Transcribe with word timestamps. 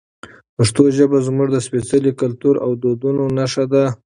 پښتو 0.57 0.83
ژبه 0.97 1.17
زموږ 1.27 1.47
د 1.51 1.57
سپېڅلي 1.67 2.11
کلتور 2.21 2.55
او 2.65 2.69
دودونو 2.81 3.23
نښه 3.37 3.65
ده. 3.73 3.83